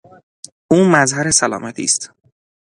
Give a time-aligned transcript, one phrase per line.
[0.69, 2.11] او مظهر سلامتی است.